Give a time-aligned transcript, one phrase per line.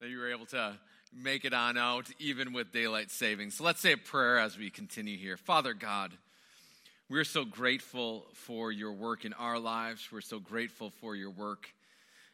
[0.00, 0.78] that you were able to
[1.12, 3.56] make it on out even with daylight savings.
[3.56, 5.36] So let's say a prayer as we continue here.
[5.36, 6.12] Father God,
[7.10, 10.08] we're so grateful for your work in our lives.
[10.10, 11.66] We're so grateful for your work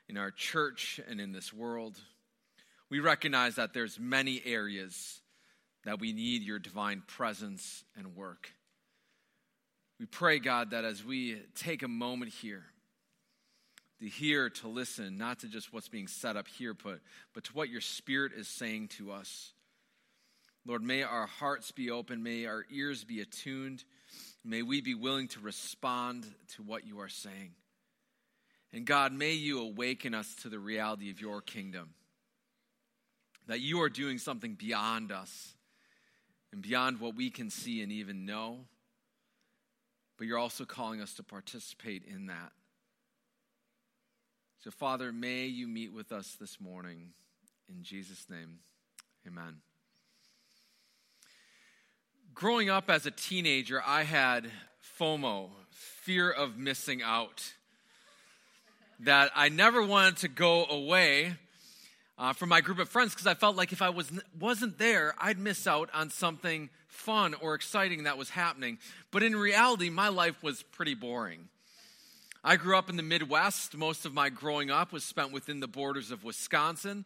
[0.09, 1.97] in our church and in this world.
[2.88, 5.21] We recognize that there's many areas
[5.85, 8.53] that we need your divine presence and work.
[9.98, 12.67] We pray, God, that as we take a moment here
[14.01, 17.01] to hear, to listen, not to just what's being set up here, but,
[17.34, 19.52] but to what your Spirit is saying to us.
[20.66, 23.85] Lord, may our hearts be open, may our ears be attuned,
[24.45, 26.27] may we be willing to respond
[26.57, 27.52] to what you are saying.
[28.73, 31.91] And God, may you awaken us to the reality of your kingdom,
[33.47, 35.55] that you are doing something beyond us
[36.52, 38.59] and beyond what we can see and even know,
[40.19, 42.52] but you're also calling us to participate in that.
[44.66, 47.11] So, Father, may you meet with us this morning.
[47.69, 48.59] In Jesus' name,
[49.24, 49.59] amen.
[52.35, 54.51] Growing up as a teenager, I had
[54.99, 57.52] FOMO, fear of missing out,
[58.99, 61.35] that I never wanted to go away
[62.19, 65.14] uh, from my group of friends because I felt like if I was, wasn't there,
[65.20, 68.78] I'd miss out on something fun or exciting that was happening.
[69.12, 71.50] But in reality, my life was pretty boring.
[72.48, 73.77] I grew up in the Midwest.
[73.77, 77.05] Most of my growing up was spent within the borders of Wisconsin,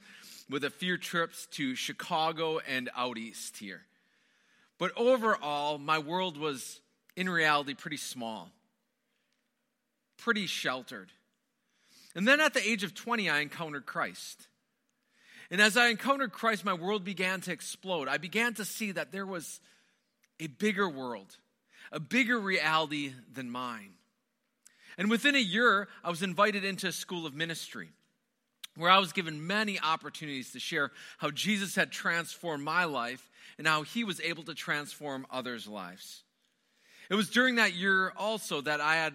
[0.51, 3.87] with a few trips to Chicago and out east here.
[4.77, 6.83] But overall, my world was
[7.17, 8.51] in reality pretty small,
[10.19, 11.11] pretty sheltered.
[12.15, 14.47] And then at the age of 20, I encountered Christ.
[15.51, 18.09] And as I encountered Christ, my world began to explode.
[18.09, 19.63] I began to see that there was
[20.39, 21.39] a bigger world,
[21.91, 23.95] a bigger reality than mine.
[25.01, 27.89] And within a year, I was invited into a school of ministry
[28.77, 33.67] where I was given many opportunities to share how Jesus had transformed my life and
[33.67, 36.23] how he was able to transform others' lives.
[37.09, 39.15] It was during that year also that I had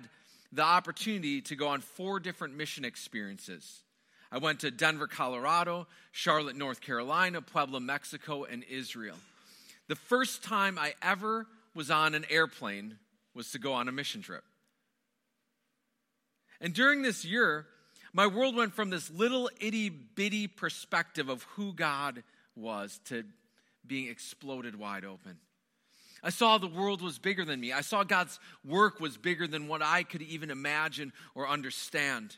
[0.51, 3.83] the opportunity to go on four different mission experiences.
[4.31, 9.17] I went to Denver, Colorado, Charlotte, North Carolina, Puebla, Mexico, and Israel.
[9.87, 11.45] The first time I ever
[11.75, 12.97] was on an airplane
[13.35, 14.43] was to go on a mission trip.
[16.65, 17.67] And during this year,
[18.11, 22.23] my world went from this little itty bitty perspective of who God
[22.55, 23.23] was to
[23.85, 25.37] being exploded wide open.
[26.23, 27.71] I saw the world was bigger than me.
[27.71, 32.35] I saw God's work was bigger than what I could even imagine or understand.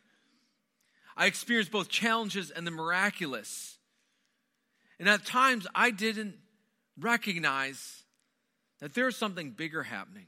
[1.16, 3.78] I experienced both challenges and the miraculous.
[5.00, 6.36] And at times, I didn't
[7.00, 8.04] recognize
[8.82, 10.26] that there was something bigger happening.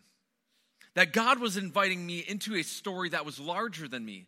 [1.00, 4.26] That God was inviting me into a story that was larger than me,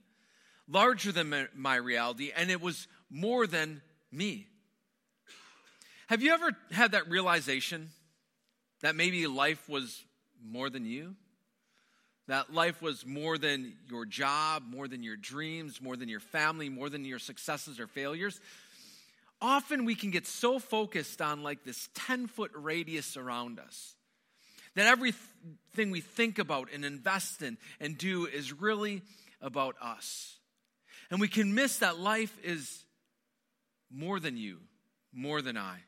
[0.69, 4.47] larger than my reality, and it was more than me.
[6.07, 7.89] Have you ever had that realization
[8.79, 10.01] that maybe life was
[10.41, 11.17] more than you?
[12.29, 16.69] That life was more than your job, more than your dreams, more than your family,
[16.69, 18.39] more than your successes or failures?
[19.41, 23.97] Often we can get so focused on like this 10 foot radius around us
[24.75, 29.01] that everything we think about and invest in and do is really
[29.41, 30.37] about us.
[31.09, 32.85] And we can miss that life is
[33.91, 34.59] more than you,
[35.13, 35.79] more than I.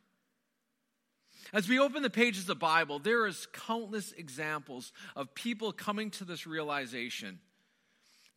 [1.53, 6.09] As we open the pages of the Bible, there is countless examples of people coming
[6.11, 7.39] to this realization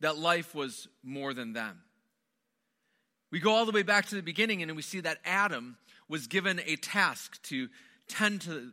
[0.01, 1.79] that life was more than them.
[3.31, 6.27] We go all the way back to the beginning and we see that Adam was
[6.27, 7.67] given a task to
[8.07, 8.71] tend to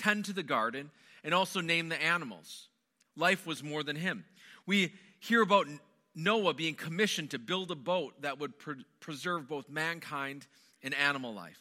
[0.00, 0.90] tend to the garden,
[1.22, 2.68] and also name the animals.
[3.16, 4.24] Life was more than him.
[4.66, 5.66] We hear about
[6.14, 10.46] Noah being commissioned to build a boat that would pre- preserve both mankind
[10.82, 11.60] and animal life.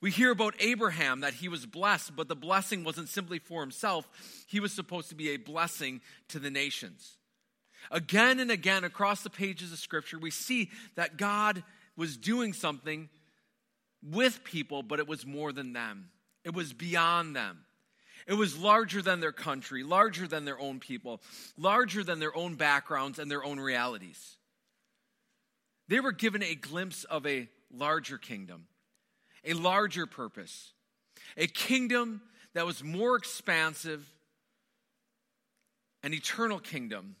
[0.00, 4.08] We hear about Abraham that he was blessed, but the blessing wasn't simply for himself,
[4.46, 7.18] he was supposed to be a blessing to the nations.
[7.90, 11.62] Again and again across the pages of Scripture, we see that God
[11.96, 13.08] was doing something
[14.02, 16.10] with people, but it was more than them,
[16.44, 17.58] it was beyond them.
[18.30, 21.20] It was larger than their country, larger than their own people,
[21.58, 24.36] larger than their own backgrounds and their own realities.
[25.88, 28.68] They were given a glimpse of a larger kingdom,
[29.44, 30.74] a larger purpose,
[31.36, 32.22] a kingdom
[32.54, 34.08] that was more expansive,
[36.04, 37.16] an eternal kingdom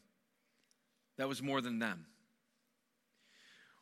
[1.16, 2.06] that was more than them.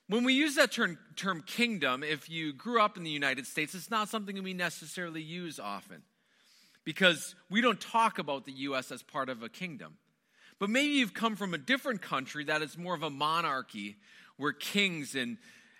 [0.07, 3.75] When we use that term, term kingdom, if you grew up in the United States,
[3.75, 6.05] it's not something we necessarily use often
[6.89, 8.91] because we don't talk about the U.S.
[8.91, 9.99] as part of a kingdom.
[10.59, 13.99] But maybe you've come from a different country that is more of a monarchy
[14.39, 15.37] where kings and,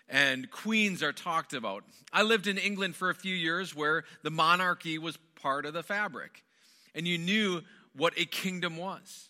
[0.07, 1.83] and queens are talked about.
[2.13, 5.81] I lived in England for a few years where the monarchy was part of the
[5.81, 6.43] fabric,
[6.93, 7.63] and you knew
[7.95, 9.29] what a kingdom was.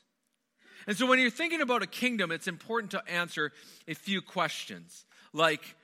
[0.86, 3.54] And so when you're thinking about a kingdom, it's important to answer
[3.88, 5.78] a few questions like,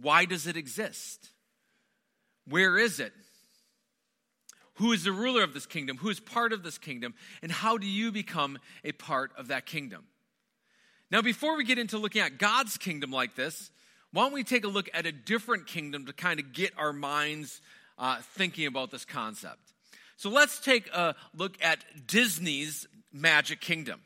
[0.00, 1.28] why does it exist?
[2.46, 3.12] Where is it?
[4.80, 5.98] Who is the ruler of this kingdom?
[5.98, 7.12] Who is part of this kingdom?
[7.42, 10.04] And how do you become a part of that kingdom?
[11.10, 13.70] Now, before we get into looking at God's kingdom like this,
[14.10, 16.94] why don't we take a look at a different kingdom to kind of get our
[16.94, 17.60] minds
[17.98, 19.60] uh, thinking about this concept?
[20.16, 24.00] So let's take a look at Disney's Magic Kingdom.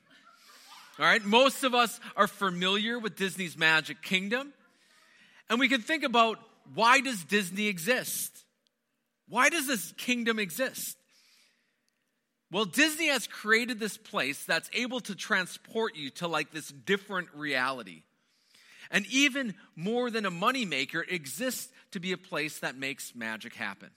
[0.98, 4.52] All right, most of us are familiar with Disney's Magic Kingdom,
[5.48, 6.40] and we can think about
[6.74, 8.43] why does Disney exist?
[9.28, 10.96] Why does this kingdom exist?
[12.50, 17.28] Well, Disney has created this place that's able to transport you to like this different
[17.34, 18.02] reality.
[18.90, 23.90] And even more than a moneymaker, exists to be a place that makes magic happen.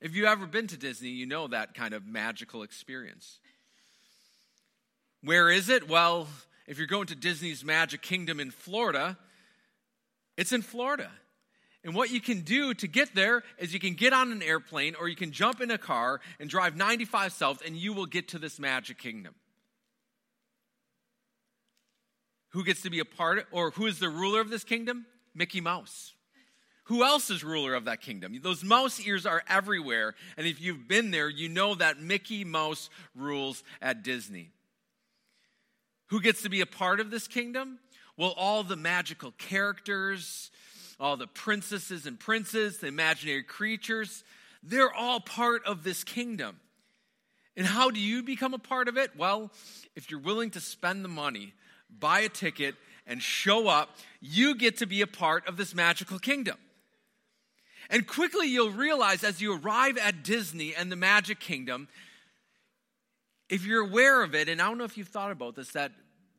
[0.00, 3.38] If you've ever been to Disney, you know that kind of magical experience.
[5.22, 5.88] Where is it?
[5.88, 6.28] Well,
[6.66, 9.18] if you're going to Disney's Magic Kingdom in Florida,
[10.36, 11.10] it's in Florida.
[11.82, 14.94] And what you can do to get there is you can get on an airplane
[14.94, 18.28] or you can jump in a car and drive 95 south and you will get
[18.28, 19.34] to this magic kingdom.
[22.50, 25.06] Who gets to be a part of, or who is the ruler of this kingdom?
[25.34, 26.14] Mickey Mouse.
[26.84, 28.36] Who else is ruler of that kingdom?
[28.42, 30.16] Those mouse ears are everywhere.
[30.36, 34.50] And if you've been there, you know that Mickey Mouse rules at Disney.
[36.08, 37.78] Who gets to be a part of this kingdom?
[38.16, 40.50] Well, all the magical characters,
[41.00, 44.22] all the princesses and princes, the imaginary creatures,
[44.62, 46.60] they're all part of this kingdom.
[47.56, 49.16] And how do you become a part of it?
[49.16, 49.50] Well,
[49.96, 51.54] if you're willing to spend the money,
[51.98, 52.74] buy a ticket,
[53.06, 56.56] and show up, you get to be a part of this magical kingdom.
[57.88, 61.88] And quickly you'll realize as you arrive at Disney and the Magic Kingdom,
[63.48, 65.90] if you're aware of it, and I don't know if you've thought about this, that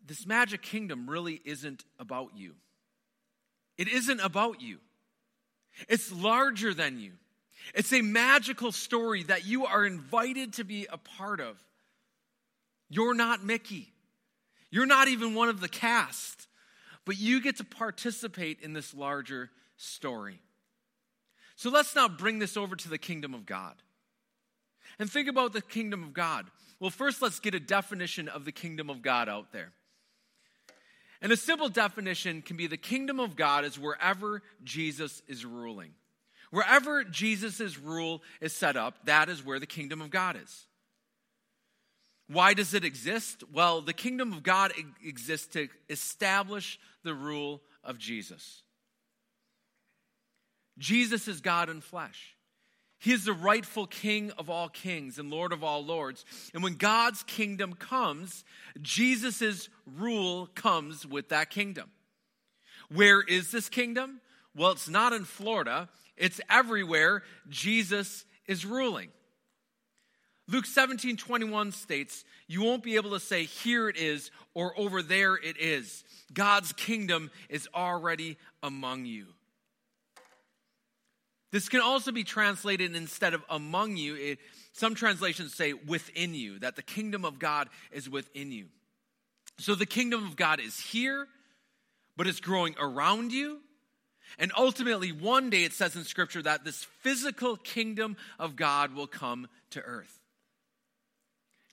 [0.06, 2.54] this Magic Kingdom really isn't about you.
[3.81, 4.78] It isn't about you,
[5.89, 7.13] it's larger than you.
[7.74, 11.57] It's a magical story that you are invited to be a part of.
[12.89, 13.92] You're not Mickey.
[14.69, 16.48] You're not even one of the cast,
[17.06, 20.42] but you get to participate in this larger story.
[21.56, 23.74] So let's now bring this over to the kingdom of God.
[25.00, 26.45] And think about the kingdom of God.
[26.80, 29.72] Well, first, let's get a definition of the kingdom of God out there.
[31.22, 35.92] And a simple definition can be the kingdom of God is wherever Jesus is ruling.
[36.50, 40.66] Wherever Jesus' rule is set up, that is where the kingdom of God is.
[42.28, 43.44] Why does it exist?
[43.54, 44.74] Well, the kingdom of God
[45.04, 48.64] exists to establish the rule of Jesus.
[50.78, 52.36] Jesus is God in flesh.
[53.01, 56.24] He is the rightful king of all kings and lord of all lords.
[56.53, 58.45] And when God's kingdom comes,
[58.80, 61.89] Jesus' rule comes with that kingdom.
[62.94, 64.21] Where is this kingdom?
[64.56, 69.09] Well, it's not in Florida, it's everywhere Jesus is ruling.
[70.48, 75.01] Luke 17 21 states, You won't be able to say, Here it is, or over
[75.01, 76.03] there it is.
[76.31, 79.25] God's kingdom is already among you.
[81.51, 84.15] This can also be translated instead of among you.
[84.15, 84.39] It,
[84.74, 88.67] some translations say within you, that the kingdom of God is within you.
[89.60, 91.27] So the kingdom of God is here,
[92.15, 93.60] but it's growing around you.
[94.39, 99.08] And ultimately, one day it says in Scripture that this physical kingdom of God will
[99.08, 100.20] come to earth.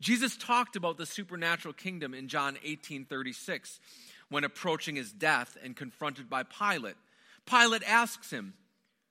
[0.00, 3.80] Jesus talked about the supernatural kingdom in John 18 36
[4.28, 6.97] when approaching his death and confronted by Pilate.
[7.47, 8.54] Pilate asks him,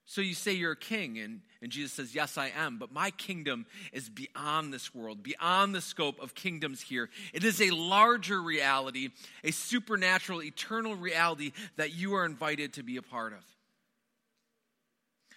[0.09, 3.11] so you say you're a king, and, and Jesus says, Yes, I am, but my
[3.11, 7.09] kingdom is beyond this world, beyond the scope of kingdoms here.
[7.33, 9.09] It is a larger reality,
[9.43, 13.43] a supernatural, eternal reality that you are invited to be a part of.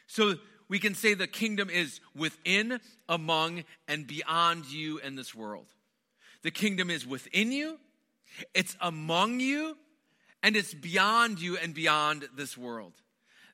[0.06, 0.36] So
[0.68, 5.66] we can say the kingdom is within, among, and beyond you and this world.
[6.42, 7.80] The kingdom is within you,
[8.54, 9.76] it's among you,
[10.44, 12.92] and it's beyond you and beyond this world.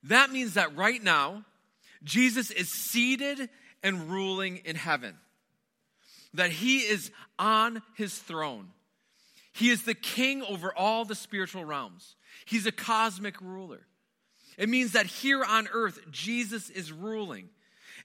[0.07, 1.45] That means that right now,
[2.05, 3.49] Jesus is seated
[3.83, 5.17] and ruling in heaven,
[6.35, 8.69] that he is on his throne.
[9.53, 13.87] He is the king over all the spiritual realms, he's a cosmic ruler.
[14.57, 17.51] It means that here on earth, Jesus is ruling,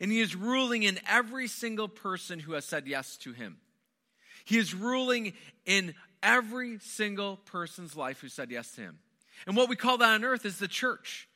[0.02, 3.58] and he is ruling in every single person who has said yes to him.
[4.44, 5.34] He is ruling
[5.66, 9.00] in every single person's life who said yes to him.
[9.48, 11.28] And what we call that on earth is the church.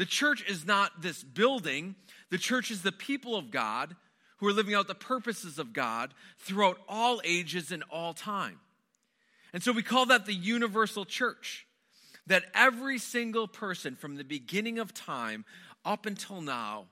[0.00, 1.94] The church is not this building,
[2.30, 3.94] the church is the people of God
[4.38, 8.60] who are living out the purposes of God throughout all ages and all time.
[9.52, 11.66] And so we call that the universal church.
[12.28, 15.44] That every single person from the beginning of time
[15.84, 16.86] up until now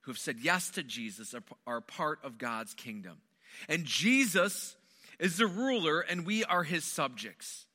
[0.00, 3.18] who have said yes to Jesus are, are part of God's kingdom.
[3.68, 4.74] And Jesus
[5.20, 7.66] is the ruler, and we are his subjects.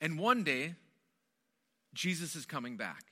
[0.00, 0.74] And one day,
[1.94, 3.04] Jesus is coming back.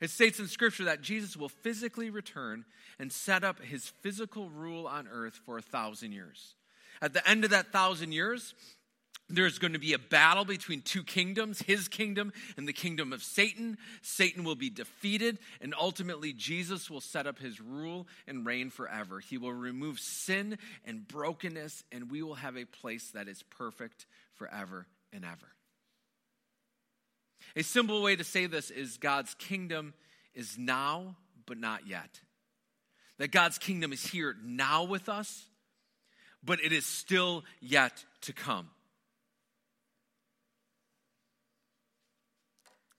[0.00, 2.64] It states in Scripture that Jesus will physically return
[2.98, 6.54] and set up his physical rule on earth for a thousand years.
[7.00, 8.54] At the end of that thousand years,
[9.30, 13.22] there's going to be a battle between two kingdoms, his kingdom and the kingdom of
[13.22, 13.76] Satan.
[14.00, 19.20] Satan will be defeated, and ultimately, Jesus will set up his rule and reign forever.
[19.20, 24.06] He will remove sin and brokenness, and we will have a place that is perfect
[24.34, 25.48] forever and ever.
[27.56, 29.94] A simple way to say this is God's kingdom
[30.34, 32.20] is now, but not yet.
[33.18, 35.46] That God's kingdom is here now with us,
[36.44, 38.70] but it is still yet to come.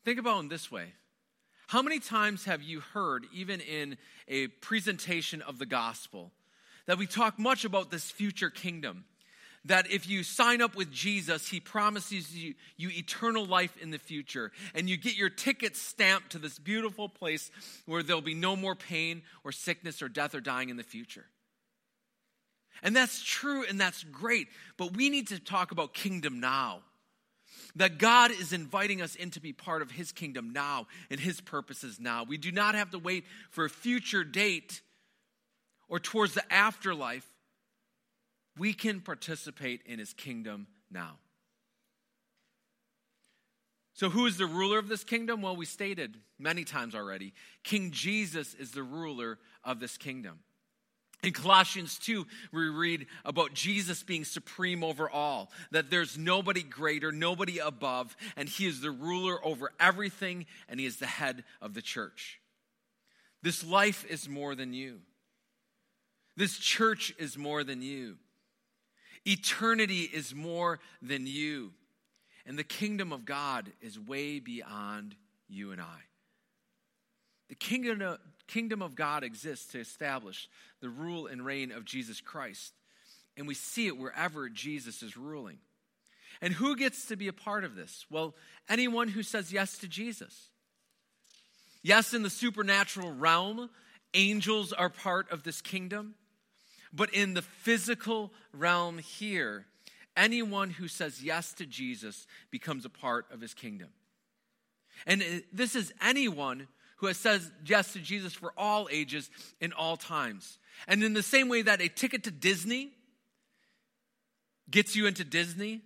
[0.03, 0.93] Think about it this way.
[1.67, 6.31] How many times have you heard, even in a presentation of the gospel,
[6.87, 9.05] that we talk much about this future kingdom?
[9.65, 13.99] That if you sign up with Jesus, he promises you, you eternal life in the
[13.99, 14.51] future.
[14.73, 17.51] And you get your ticket stamped to this beautiful place
[17.85, 21.25] where there'll be no more pain or sickness or death or dying in the future.
[22.81, 24.47] And that's true and that's great,
[24.77, 26.79] but we need to talk about kingdom now.
[27.75, 31.41] That God is inviting us in to be part of His kingdom now and His
[31.41, 32.23] purposes now.
[32.23, 34.81] We do not have to wait for a future date
[35.87, 37.27] or towards the afterlife.
[38.59, 41.17] We can participate in His kingdom now.
[43.93, 45.41] So, who is the ruler of this kingdom?
[45.41, 50.39] Well, we stated many times already King Jesus is the ruler of this kingdom.
[51.21, 57.11] In Colossians 2, we read about Jesus being supreme over all, that there's nobody greater,
[57.11, 61.73] nobody above, and he is the ruler over everything, and he is the head of
[61.73, 62.39] the church.
[63.41, 64.99] This life is more than you.
[66.37, 68.15] This church is more than you.
[69.25, 71.71] Eternity is more than you.
[72.45, 75.15] And the kingdom of God is way beyond
[75.47, 75.99] you and I.
[77.49, 80.49] The kingdom, kingdom of God exists to establish
[80.81, 82.73] the rule and reign of Jesus Christ.
[83.37, 85.57] And we see it wherever Jesus is ruling.
[86.41, 88.05] And who gets to be a part of this?
[88.09, 88.35] Well,
[88.69, 90.49] anyone who says yes to Jesus.
[91.81, 93.69] Yes, in the supernatural realm,
[94.13, 96.15] angels are part of this kingdom.
[96.91, 99.65] But in the physical realm here,
[100.17, 103.89] anyone who says yes to Jesus becomes a part of his kingdom.
[105.05, 106.67] And this is anyone
[106.97, 109.29] who has said yes to Jesus for all ages
[109.61, 110.57] in all times.
[110.87, 112.91] And in the same way that a ticket to Disney
[114.69, 115.81] gets you into Disney,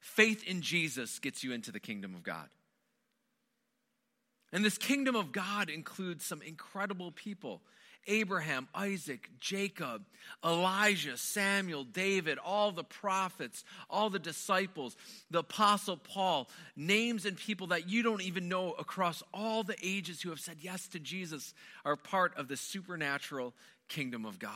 [0.00, 2.48] faith in Jesus gets you into the kingdom of God.
[4.52, 7.60] And this kingdom of God includes some incredible people
[8.06, 10.04] Abraham, Isaac, Jacob,
[10.44, 14.96] Elijah, Samuel, David, all the prophets, all the disciples,
[15.30, 20.22] the Apostle Paul, names and people that you don't even know across all the ages
[20.22, 23.54] who have said yes to Jesus are part of the supernatural
[23.88, 24.52] kingdom of God.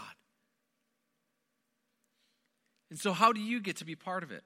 [2.91, 4.43] And so, how do you get to be part of it?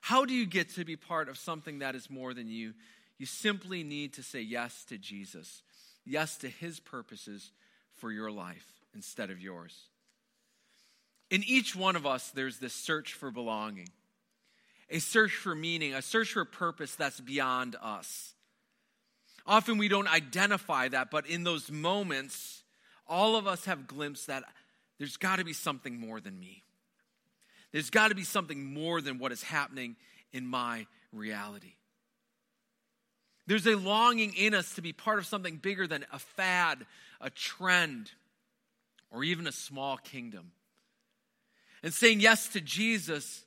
[0.00, 2.74] How do you get to be part of something that is more than you?
[3.18, 5.62] You simply need to say yes to Jesus,
[6.04, 7.52] yes to his purposes
[8.02, 8.66] for your life
[8.96, 9.78] instead of yours.
[11.30, 13.90] In each one of us, there's this search for belonging,
[14.90, 18.34] a search for meaning, a search for purpose that's beyond us.
[19.46, 22.64] Often we don't identify that, but in those moments,
[23.06, 24.42] all of us have glimpsed that
[24.98, 26.64] there's got to be something more than me.
[27.70, 29.94] There's got to be something more than what is happening
[30.32, 31.74] in my reality.
[33.46, 36.84] There's a longing in us to be part of something bigger than a fad,
[37.22, 38.10] a trend,
[39.10, 40.52] or even a small kingdom.
[41.82, 43.44] And saying yes to Jesus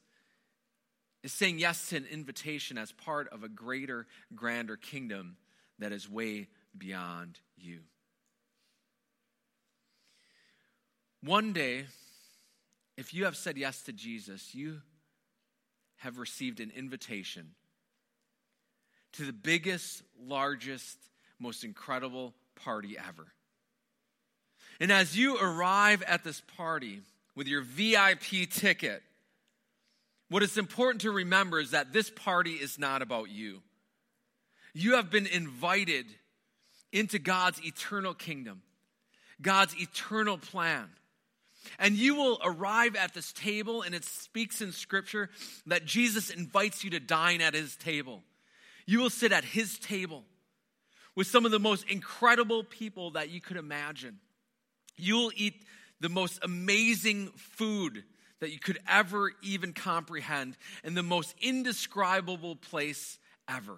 [1.24, 4.06] is saying yes to an invitation as part of a greater,
[4.36, 5.38] grander kingdom
[5.80, 7.80] that is way beyond you.
[11.22, 11.86] One day,
[12.98, 14.82] if you have said yes to Jesus, you
[15.98, 17.52] have received an invitation
[19.14, 20.98] to the biggest, largest,
[21.40, 23.26] most incredible party ever.
[24.80, 27.02] And as you arrive at this party
[27.36, 29.02] with your VIP ticket,
[30.30, 33.62] what is important to remember is that this party is not about you.
[34.74, 36.06] You have been invited
[36.92, 38.62] into God's eternal kingdom,
[39.42, 40.90] God's eternal plan.
[41.80, 45.30] And you will arrive at this table, and it speaks in Scripture
[45.66, 48.22] that Jesus invites you to dine at his table.
[48.86, 50.24] You will sit at his table
[51.16, 54.20] with some of the most incredible people that you could imagine.
[54.98, 55.64] You will eat
[56.00, 58.04] the most amazing food
[58.40, 63.18] that you could ever even comprehend in the most indescribable place
[63.50, 63.78] ever.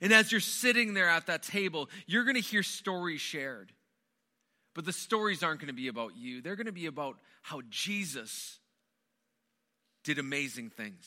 [0.00, 3.72] And as you're sitting there at that table, you're going to hear stories shared.
[4.74, 7.62] But the stories aren't going to be about you, they're going to be about how
[7.70, 8.58] Jesus
[10.04, 11.06] did amazing things.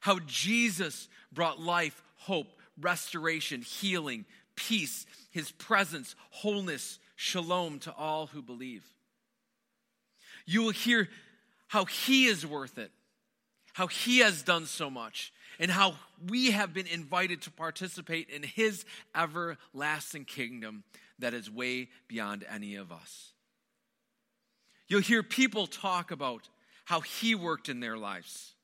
[0.00, 2.46] How Jesus brought life, hope,
[2.80, 4.24] restoration, healing,
[4.58, 8.84] peace, his presence, wholeness, shalom to all who believe.
[10.46, 11.08] You will hear
[11.68, 12.90] how he is worth it,
[13.74, 15.94] how he has done so much, and how
[16.28, 18.84] we have been invited to participate in his
[19.14, 20.82] everlasting kingdom
[21.20, 23.32] that is way beyond any of us.
[24.88, 26.48] You'll hear people talk about
[26.84, 28.54] how he worked in their lives.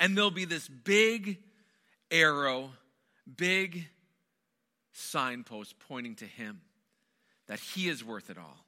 [0.00, 1.38] And there'll be this big
[2.10, 2.70] arrow,
[3.36, 3.86] big
[4.96, 6.60] signpost pointing to him
[7.46, 8.64] that he is worth it all.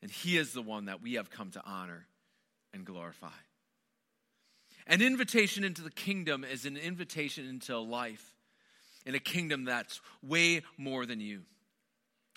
[0.00, 2.06] And he is the one that we have come to honor
[2.72, 3.28] and glorify.
[4.86, 8.34] An invitation into the kingdom is an invitation into life
[9.06, 11.42] in a kingdom that's way more than you.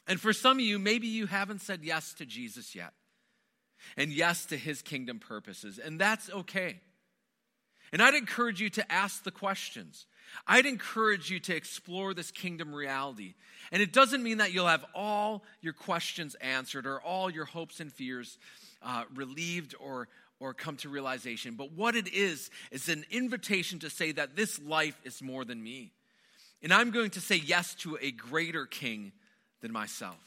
[0.07, 2.93] And for some of you, maybe you haven't said yes to Jesus yet
[3.97, 6.79] and yes to his kingdom purposes, and that's okay.
[7.91, 10.05] And I'd encourage you to ask the questions.
[10.45, 13.33] I'd encourage you to explore this kingdom reality.
[13.71, 17.79] And it doesn't mean that you'll have all your questions answered or all your hopes
[17.79, 18.37] and fears
[18.83, 20.07] uh, relieved or,
[20.39, 21.55] or come to realization.
[21.55, 25.63] But what it is, is an invitation to say that this life is more than
[25.63, 25.91] me.
[26.61, 29.11] And I'm going to say yes to a greater king
[29.61, 30.17] than myself.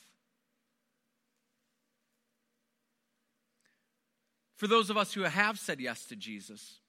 [4.56, 6.80] For those of us who have said yes to Jesus,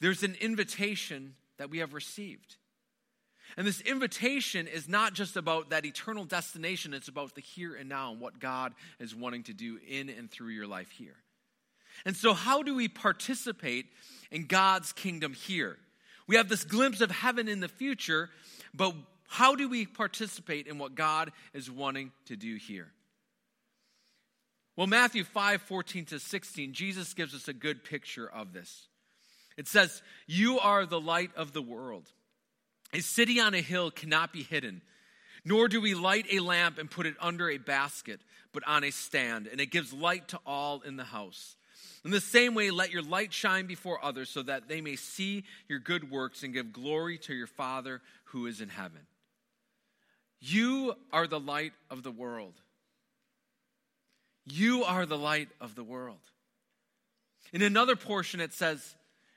[0.00, 2.56] there's an invitation that we have received.
[3.56, 7.88] And this invitation is not just about that eternal destination, it's about the here and
[7.88, 11.16] now and what God is wanting to do in and through your life here.
[12.04, 13.86] And so, how do we participate
[14.30, 15.76] in God's kingdom here?
[16.26, 18.30] We have this glimpse of heaven in the future,
[18.74, 18.94] but
[19.26, 22.88] how do we participate in what God is wanting to do here?
[24.76, 28.86] Well, Matthew 5 14 to 16, Jesus gives us a good picture of this.
[29.58, 32.10] It says, You are the light of the world.
[32.94, 34.80] A city on a hill cannot be hidden,
[35.44, 38.20] nor do we light a lamp and put it under a basket,
[38.52, 41.56] but on a stand, and it gives light to all in the house.
[42.04, 45.44] In the same way, let your light shine before others so that they may see
[45.68, 49.00] your good works and give glory to your Father who is in heaven.
[50.40, 52.54] You are the light of the world.
[54.46, 56.20] You are the light of the world.
[57.52, 58.94] In another portion, it says,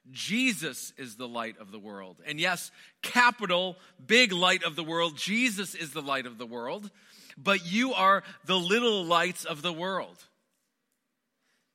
[0.10, 2.18] Jesus is the light of the world.
[2.26, 5.16] And yes, capital, big light of the world.
[5.16, 6.90] Jesus is the light of the world.
[7.38, 10.18] But you are the little lights of the world.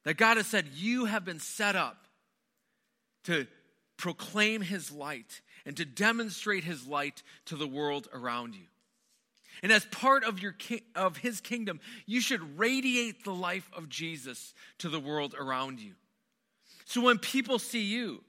[0.05, 2.07] That God has said, you have been set up
[3.25, 3.47] to
[3.97, 8.67] proclaim his light and to demonstrate his light to the world around you.
[9.63, 10.55] And as part of, your
[10.95, 15.95] of his kingdom, you should radiate the life of Jesus to the world around you.
[16.87, 18.23] So when people see you,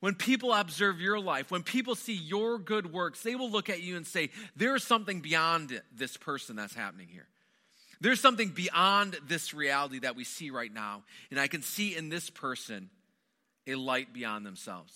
[0.00, 3.82] when people observe your life, when people see your good works, they will look at
[3.82, 7.26] you and say, There is something beyond this person that's happening here.
[8.00, 11.02] There's something beyond this reality that we see right now.
[11.30, 12.90] And I can see in this person
[13.66, 14.94] a light beyond themselves.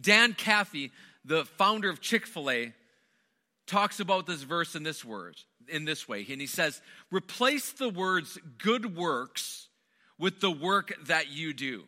[0.00, 0.90] Dan Cathy,
[1.24, 2.72] the founder of Chick fil A,
[3.66, 5.36] talks about this verse in this word
[5.68, 9.67] in this way and he says replace the words good works
[10.18, 11.84] with the work that you do.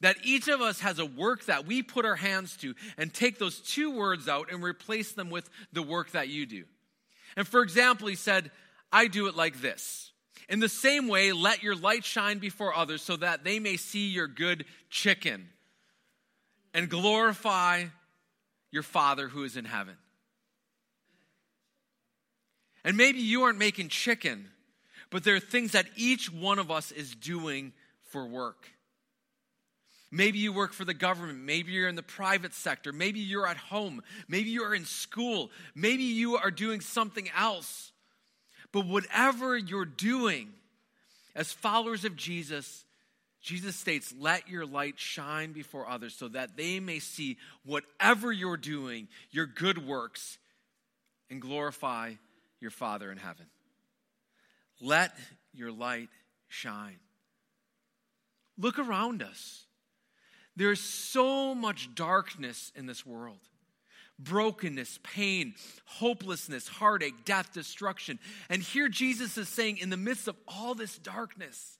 [0.00, 3.38] That each of us has a work that we put our hands to and take
[3.38, 6.64] those two words out and replace them with the work that you do.
[7.36, 8.50] And for example he said
[8.92, 10.12] i do it like this.
[10.48, 14.08] In the same way let your light shine before others so that they may see
[14.08, 15.48] your good chicken
[16.72, 17.84] and glorify
[18.70, 19.96] your father who is in heaven.
[22.84, 24.48] And maybe you aren't making chicken,
[25.10, 27.72] but there are things that each one of us is doing
[28.10, 28.68] for work.
[30.12, 31.38] Maybe you work for the government.
[31.40, 32.92] Maybe you're in the private sector.
[32.92, 34.02] Maybe you're at home.
[34.28, 35.50] Maybe you're in school.
[35.74, 37.92] Maybe you are doing something else.
[38.72, 40.48] But whatever you're doing,
[41.34, 42.84] as followers of Jesus,
[43.40, 48.56] Jesus states, Let your light shine before others so that they may see whatever you're
[48.56, 50.38] doing, your good works,
[51.30, 52.14] and glorify
[52.60, 53.46] your Father in heaven.
[54.80, 55.14] Let
[55.52, 56.08] your light
[56.48, 56.98] shine.
[58.56, 59.64] Look around us.
[60.56, 63.38] There's so much darkness in this world
[64.18, 65.54] brokenness, pain,
[65.86, 68.18] hopelessness, heartache, death, destruction.
[68.50, 71.78] And here Jesus is saying, in the midst of all this darkness,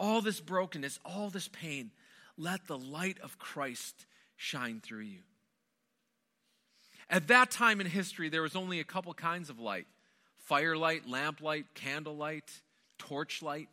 [0.00, 1.92] all this brokenness, all this pain,
[2.36, 5.20] let the light of Christ shine through you.
[7.08, 9.86] At that time in history, there was only a couple kinds of light
[10.52, 12.60] firelight, lamplight, candlelight,
[12.98, 13.70] torchlight.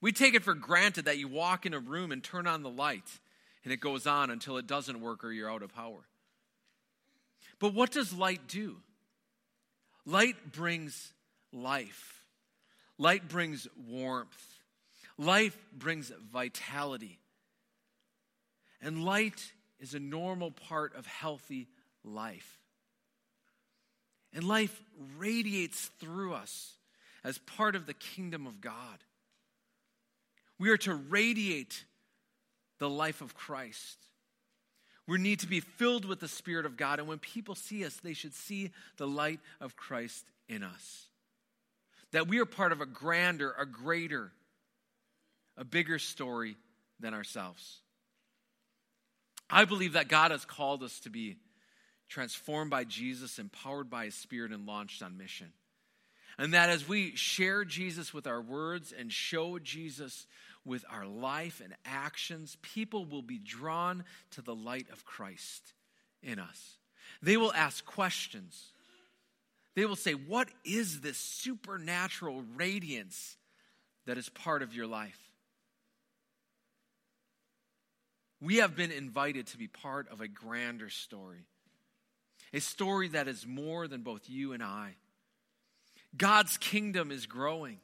[0.00, 2.70] We take it for granted that you walk in a room and turn on the
[2.70, 3.18] light
[3.64, 6.06] and it goes on until it doesn't work or you're out of power.
[7.58, 8.76] But what does light do?
[10.06, 11.12] Light brings
[11.52, 12.22] life,
[12.96, 14.60] light brings warmth,
[15.18, 17.18] life brings vitality.
[18.80, 21.66] And light is a normal part of healthy
[22.04, 22.60] life.
[24.32, 24.82] And life
[25.16, 26.74] radiates through us
[27.24, 28.98] as part of the kingdom of God.
[30.58, 31.84] We are to radiate
[32.78, 33.98] the life of Christ.
[35.06, 36.98] We need to be filled with the Spirit of God.
[36.98, 41.06] And when people see us, they should see the light of Christ in us.
[42.12, 44.32] That we are part of a grander, a greater,
[45.56, 46.56] a bigger story
[47.00, 47.80] than ourselves.
[49.50, 51.36] I believe that God has called us to be
[52.08, 55.52] transformed by Jesus, empowered by His Spirit, and launched on mission.
[56.38, 60.26] And that as we share Jesus with our words and show Jesus
[60.64, 65.72] with our life and actions, people will be drawn to the light of Christ
[66.22, 66.76] in us.
[67.22, 68.72] They will ask questions.
[69.74, 73.36] They will say, What is this supernatural radiance
[74.06, 75.18] that is part of your life?
[78.40, 81.46] We have been invited to be part of a grander story,
[82.52, 84.94] a story that is more than both you and I.
[86.16, 87.78] God's kingdom is growing.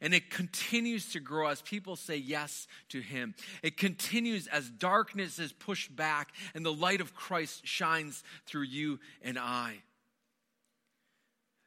[0.00, 3.34] And it continues to grow as people say yes to Him.
[3.62, 9.00] It continues as darkness is pushed back and the light of Christ shines through you
[9.22, 9.76] and I.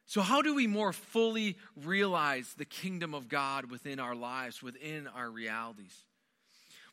[0.06, 5.06] So, how do we more fully realize the kingdom of God within our lives, within
[5.06, 6.04] our realities?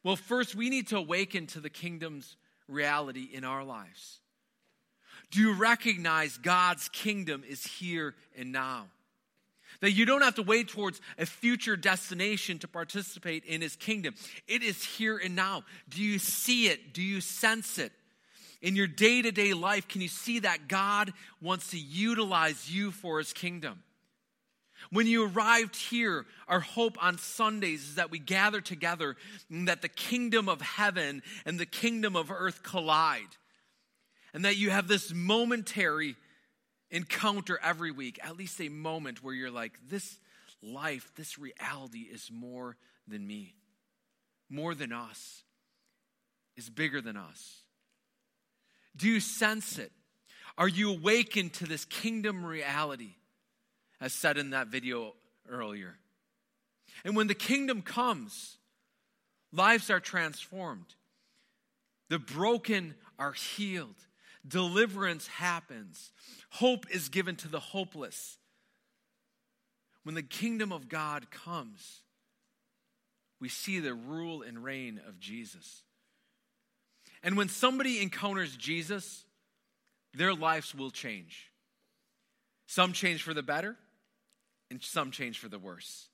[0.03, 4.19] Well, first, we need to awaken to the kingdom's reality in our lives.
[5.31, 8.87] Do you recognize God's kingdom is here and now?
[9.81, 14.15] That you don't have to wait towards a future destination to participate in his kingdom.
[14.47, 15.63] It is here and now.
[15.89, 16.93] Do you see it?
[16.93, 17.91] Do you sense it?
[18.61, 22.91] In your day to day life, can you see that God wants to utilize you
[22.91, 23.83] for his kingdom?
[24.89, 29.15] When you arrived here, our hope on Sundays is that we gather together
[29.49, 33.35] and that the kingdom of heaven and the kingdom of earth collide.
[34.33, 36.15] And that you have this momentary
[36.91, 40.19] encounter every week, at least a moment where you're like, this
[40.61, 43.55] life, this reality is more than me,
[44.49, 45.43] more than us,
[46.55, 47.61] is bigger than us.
[48.95, 49.91] Do you sense it?
[50.57, 53.15] Are you awakened to this kingdom reality,
[54.01, 55.13] as said in that video
[55.47, 55.95] earlier?
[57.05, 58.57] And when the kingdom comes,
[59.51, 60.95] lives are transformed.
[62.09, 63.95] The broken are healed.
[64.47, 66.11] Deliverance happens.
[66.51, 68.37] Hope is given to the hopeless.
[70.03, 72.01] When the kingdom of God comes,
[73.39, 75.83] we see the rule and reign of Jesus.
[77.23, 79.25] And when somebody encounters Jesus,
[80.13, 81.51] their lives will change.
[82.67, 83.75] Some change for the better,
[84.69, 86.07] and some change for the worse.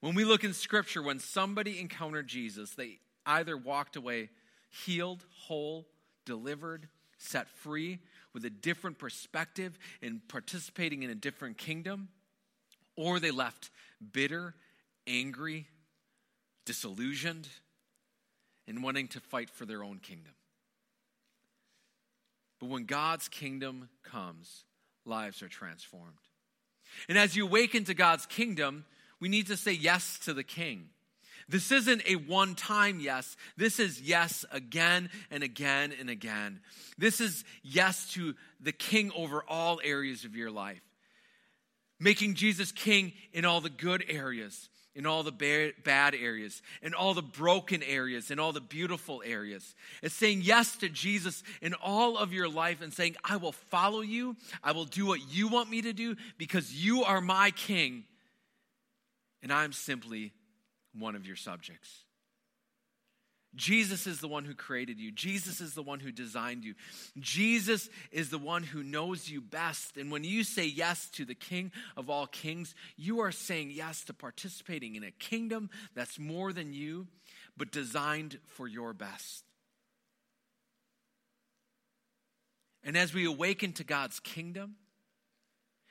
[0.00, 4.30] When we look in Scripture, when somebody encountered Jesus, they either walked away
[4.70, 5.86] healed, whole,
[6.24, 6.88] delivered,
[7.22, 7.98] set free,
[8.32, 12.08] with a different perspective and participating in a different kingdom,
[12.96, 13.70] or they left
[14.12, 14.54] bitter,
[15.06, 15.66] angry,
[16.64, 17.48] disillusioned,
[18.66, 20.32] and wanting to fight for their own kingdom.
[22.60, 24.64] But when God's kingdom comes,
[25.04, 26.18] lives are transformed.
[27.08, 28.84] And as you awaken to God's kingdom,
[29.20, 30.90] we need to say yes to the king.
[31.48, 33.36] This isn't a one time yes.
[33.56, 36.60] This is yes again and again and again.
[36.98, 40.82] This is yes to the king over all areas of your life.
[41.98, 47.14] Making Jesus king in all the good areas, in all the bad areas, in all
[47.14, 49.74] the broken areas, in all the beautiful areas.
[50.02, 54.00] It's saying yes to Jesus in all of your life and saying, I will follow
[54.00, 54.36] you.
[54.62, 58.04] I will do what you want me to do because you are my king.
[59.42, 60.32] And I'm simply
[60.98, 62.04] one of your subjects.
[63.54, 65.12] Jesus is the one who created you.
[65.12, 66.74] Jesus is the one who designed you.
[67.18, 69.98] Jesus is the one who knows you best.
[69.98, 74.04] And when you say yes to the King of all kings, you are saying yes
[74.04, 77.08] to participating in a kingdom that's more than you,
[77.54, 79.44] but designed for your best.
[82.82, 84.76] And as we awaken to God's kingdom,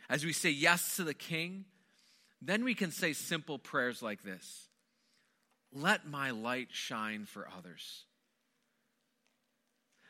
[0.09, 1.65] as we say yes to the King,
[2.41, 4.67] then we can say simple prayers like this
[5.73, 8.03] Let my light shine for others.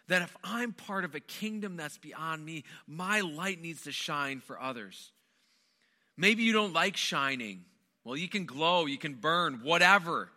[0.07, 4.41] That if I'm part of a kingdom that's beyond me, my light needs to shine
[4.41, 5.11] for others.
[6.17, 7.63] Maybe you don't like shining.
[8.03, 10.29] Well, you can glow, you can burn, whatever.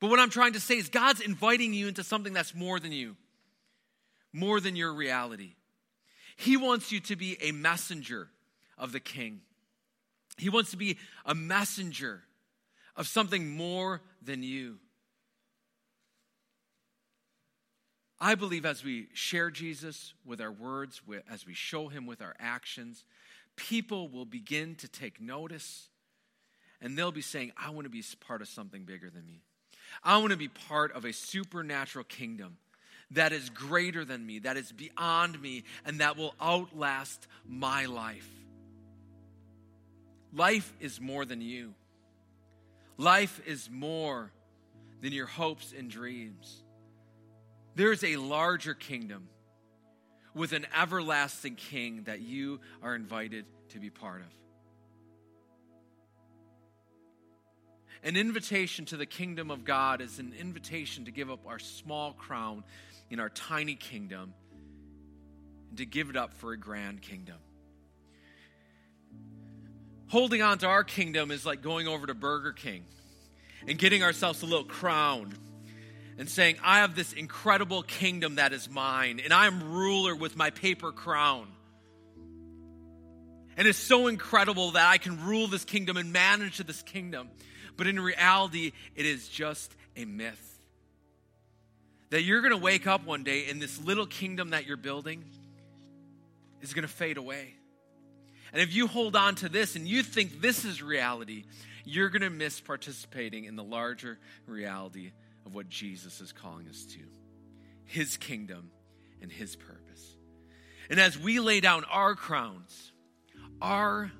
[0.00, 2.92] But what I'm trying to say is God's inviting you into something that's more than
[2.92, 3.16] you,
[4.32, 5.54] more than your reality.
[6.36, 8.28] He wants you to be a messenger
[8.76, 9.40] of the king.
[10.36, 12.22] He wants to be a messenger
[12.98, 14.76] of something more than you.
[18.20, 22.34] I believe as we share Jesus with our words, as we show him with our
[22.40, 23.04] actions,
[23.54, 25.88] people will begin to take notice
[26.80, 29.42] and they'll be saying, I want to be part of something bigger than me.
[30.02, 32.56] I want to be part of a supernatural kingdom
[33.12, 38.28] that is greater than me, that is beyond me, and that will outlast my life.
[40.32, 41.74] Life is more than you.
[42.98, 44.32] Life is more
[45.00, 46.64] than your hopes and dreams.
[47.76, 49.28] There is a larger kingdom
[50.34, 54.26] with an everlasting king that you are invited to be part of.
[58.02, 62.12] An invitation to the kingdom of God is an invitation to give up our small
[62.12, 62.64] crown
[63.10, 64.34] in our tiny kingdom
[65.68, 67.36] and to give it up for a grand kingdom.
[70.08, 72.84] Holding on to our kingdom is like going over to Burger King
[73.66, 75.34] and getting ourselves a little crown
[76.18, 80.50] and saying, I have this incredible kingdom that is mine, and I'm ruler with my
[80.50, 81.46] paper crown.
[83.56, 87.28] And it's so incredible that I can rule this kingdom and manage this kingdom.
[87.76, 90.60] But in reality, it is just a myth.
[92.10, 95.24] That you're going to wake up one day and this little kingdom that you're building
[96.62, 97.57] is going to fade away.
[98.52, 101.44] And if you hold on to this and you think this is reality,
[101.84, 105.12] you're going to miss participating in the larger reality
[105.46, 107.00] of what Jesus is calling us to
[107.84, 108.70] his kingdom
[109.22, 110.16] and his purpose.
[110.90, 112.92] And as we lay down our crowns,
[113.60, 114.12] our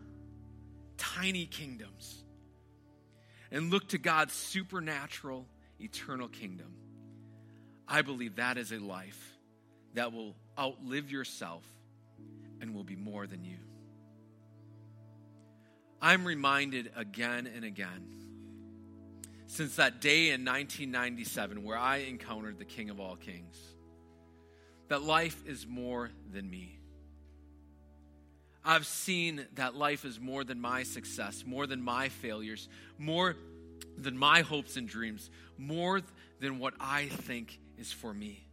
[0.97, 2.25] tiny kingdoms,
[3.51, 5.47] and look to God's supernatural,
[5.79, 6.75] eternal kingdom,
[7.87, 9.37] I believe that is a life
[9.95, 11.65] that will outlive yourself
[12.61, 13.59] and will be more than you.
[16.01, 18.07] I'm reminded again and again
[19.47, 23.57] since that day in 1997 where I encountered the King of all Kings
[24.89, 26.79] that life is more than me.
[28.65, 33.37] I've seen that life is more than my success, more than my failures, more
[33.97, 36.03] than my hopes and dreams, more
[36.41, 38.47] than what I think is for me.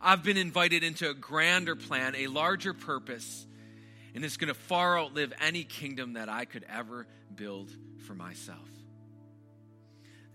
[0.00, 3.46] I've been invited into a grander plan, a larger purpose,
[4.14, 7.70] and it's going to far outlive any kingdom that I could ever build
[8.06, 8.68] for myself.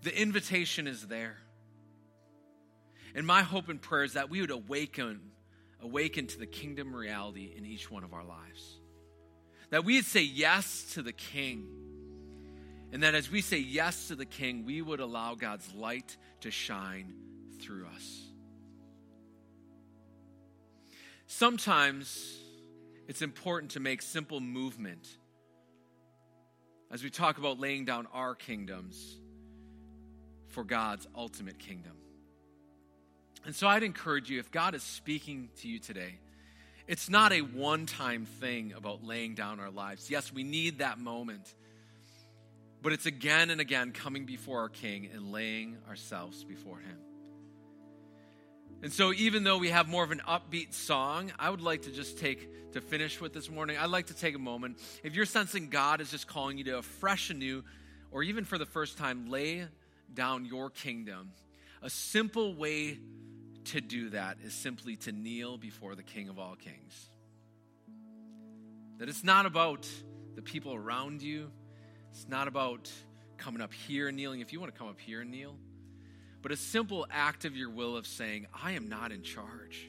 [0.02, 1.36] The invitation is there.
[3.14, 5.20] And my hope and prayer is that we would awaken,
[5.80, 8.78] awaken to the kingdom reality in each one of our lives.
[9.70, 11.66] That we would say yes to the King.
[12.92, 16.50] And that as we say yes to the King, we would allow God's light to
[16.50, 17.14] shine
[17.60, 18.20] through us.
[21.26, 22.43] Sometimes
[23.08, 25.06] it's important to make simple movement
[26.90, 29.16] as we talk about laying down our kingdoms
[30.48, 31.92] for God's ultimate kingdom.
[33.44, 36.18] And so I'd encourage you, if God is speaking to you today,
[36.86, 40.10] it's not a one time thing about laying down our lives.
[40.10, 41.54] Yes, we need that moment,
[42.82, 46.98] but it's again and again coming before our King and laying ourselves before Him.
[48.82, 51.90] And so, even though we have more of an upbeat song, I would like to
[51.90, 54.78] just take, to finish with this morning, I'd like to take a moment.
[55.02, 57.64] If you're sensing God is just calling you to a fresh anew,
[58.10, 59.66] or even for the first time, lay
[60.12, 61.30] down your kingdom,
[61.82, 62.98] a simple way
[63.66, 67.10] to do that is simply to kneel before the King of all kings.
[68.98, 69.88] That it's not about
[70.34, 71.50] the people around you,
[72.10, 72.90] it's not about
[73.36, 74.40] coming up here and kneeling.
[74.40, 75.56] If you want to come up here and kneel,
[76.44, 79.88] but a simple act of your will of saying, I am not in charge.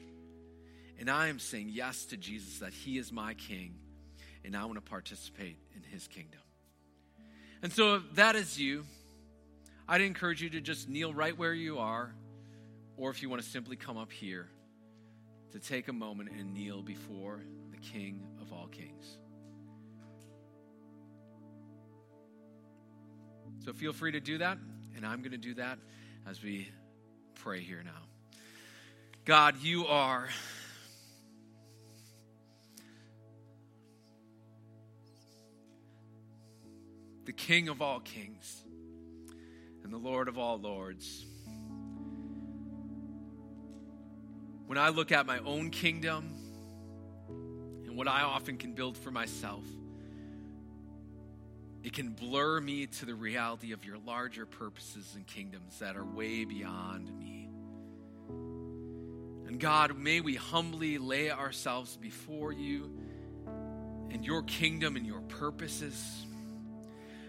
[0.98, 3.74] And I am saying yes to Jesus, that He is my King,
[4.42, 6.40] and I want to participate in His kingdom.
[7.62, 8.86] And so, if that is you,
[9.86, 12.14] I'd encourage you to just kneel right where you are,
[12.96, 14.48] or if you want to simply come up here,
[15.52, 19.18] to take a moment and kneel before the King of all kings.
[23.62, 24.56] So feel free to do that,
[24.96, 25.78] and I'm going to do that
[26.28, 26.68] as we
[27.36, 28.02] pray here now.
[29.24, 30.28] God, you are.
[37.24, 38.62] The King of all kings
[39.84, 41.24] and the Lord of all lords.
[44.66, 46.32] When I look at my own kingdom
[47.28, 49.64] and what I often can build for myself,
[51.86, 56.04] it can blur me to the reality of your larger purposes and kingdoms that are
[56.04, 57.48] way beyond me.
[59.46, 62.90] And God, may we humbly lay ourselves before you
[64.10, 66.26] and your kingdom and your purposes.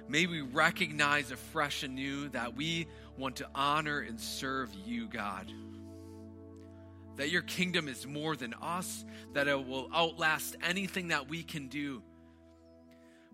[0.08, 5.52] May we recognize afresh and new that we want to honor and serve you, God.
[7.18, 11.68] That your kingdom is more than us, that it will outlast anything that we can
[11.68, 12.02] do.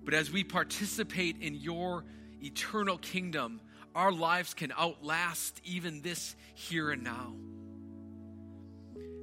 [0.06, 2.04] But as we participate in your
[2.42, 3.62] eternal kingdom,
[3.96, 7.34] our lives can outlast even this here and now.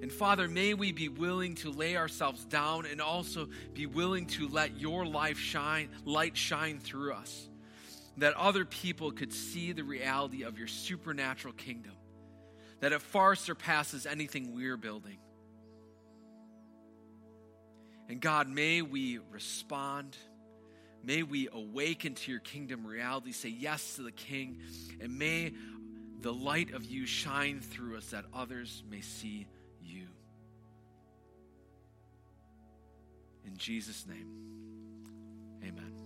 [0.02, 4.48] And Father, may we be willing to lay ourselves down and also be willing to
[4.48, 7.48] let your life shine, light shine through us.
[8.16, 11.92] That other people could see the reality of your supernatural kingdom.
[12.80, 15.18] That it far surpasses anything we're building.
[18.08, 20.16] And God, may we respond
[21.02, 24.58] May we awaken to your kingdom reality, say yes to the King,
[25.00, 25.52] and may
[26.20, 29.46] the light of you shine through us that others may see
[29.80, 30.06] you.
[33.46, 34.28] In Jesus' name,
[35.64, 36.00] amen.